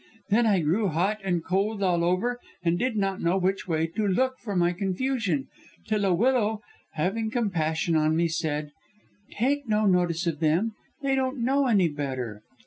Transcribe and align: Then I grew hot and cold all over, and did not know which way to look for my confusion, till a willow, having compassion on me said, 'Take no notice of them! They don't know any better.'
Then 0.29 0.47
I 0.47 0.61
grew 0.61 0.87
hot 0.87 1.19
and 1.23 1.43
cold 1.45 1.83
all 1.83 2.03
over, 2.03 2.39
and 2.63 2.79
did 2.79 2.95
not 2.97 3.21
know 3.21 3.37
which 3.37 3.67
way 3.67 3.85
to 3.85 4.07
look 4.07 4.39
for 4.39 4.55
my 4.55 4.73
confusion, 4.73 5.47
till 5.85 6.05
a 6.05 6.11
willow, 6.11 6.63
having 6.93 7.29
compassion 7.29 7.95
on 7.95 8.15
me 8.17 8.27
said, 8.27 8.71
'Take 9.33 9.67
no 9.69 9.85
notice 9.85 10.25
of 10.25 10.39
them! 10.39 10.73
They 11.03 11.13
don't 11.13 11.43
know 11.45 11.67
any 11.67 11.87
better.' 11.87 12.41